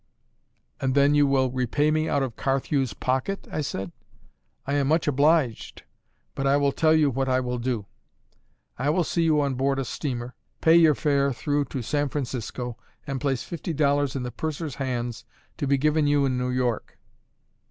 "And 0.79 0.95
then 0.95 1.13
you 1.13 1.27
will 1.27 1.51
repay 1.51 1.91
me 1.91 2.09
out 2.09 2.23
of 2.23 2.35
Carthew's 2.35 2.91
pocket?" 2.91 3.47
I 3.51 3.61
said. 3.61 3.91
"I 4.65 4.73
am 4.73 4.87
much 4.87 5.07
obliged. 5.07 5.83
But 6.33 6.47
I 6.47 6.57
will 6.57 6.71
tell 6.71 6.95
you 6.95 7.11
what 7.11 7.29
I 7.29 7.39
will 7.39 7.59
do: 7.59 7.85
I 8.79 8.89
will 8.89 9.03
see 9.03 9.21
you 9.21 9.41
on 9.41 9.53
board 9.53 9.77
a 9.77 9.85
steamer, 9.85 10.33
pay 10.59 10.75
your 10.75 10.95
fare 10.95 11.31
through 11.31 11.65
to 11.65 11.83
San 11.83 12.09
Francisco, 12.09 12.77
and 13.05 13.21
place 13.21 13.43
fifty 13.43 13.73
dollars 13.73 14.15
in 14.15 14.23
the 14.23 14.31
purser's 14.31 14.73
hands, 14.81 15.23
to 15.57 15.67
be 15.67 15.77
given 15.77 16.07
you 16.07 16.25
in 16.25 16.35
New 16.35 16.49
York." 16.49 16.97